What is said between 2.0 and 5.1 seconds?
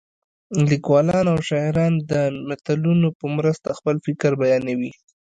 د متلونو په مرسته خپل فکر بیانوي